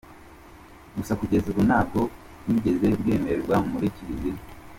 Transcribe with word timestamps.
Gusa 0.97 1.17
kugeza 1.19 1.45
ubu, 1.51 1.61
ntabwo 1.67 1.99
bwigeze 2.47 2.87
bwemerwa 2.99 3.55
muri 3.71 3.87
Kiliziya. 3.95 4.39